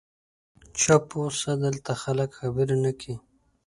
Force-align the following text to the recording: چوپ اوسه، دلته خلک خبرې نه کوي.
چوپ 0.79 1.05
اوسه، 1.21 1.51
دلته 1.63 1.91
خلک 2.03 2.29
خبرې 2.39 2.75
نه 2.83 2.91
کوي. 2.99 3.15